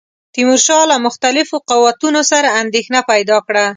[0.33, 3.65] تیمورشاه له مختلفو قوتونو سره اندېښنه پیدا کړه.